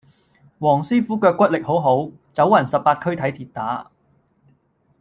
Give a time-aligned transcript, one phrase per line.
[0.57, 3.91] 黃師傅腳骨力好好，走勻十八區睇跌打